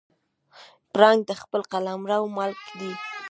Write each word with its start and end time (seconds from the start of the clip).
پړانګ 0.93 1.19
د 1.29 1.31
خپل 1.41 1.61
قلمرو 1.71 2.23
مالک 2.37 2.61
دی. 2.79 2.91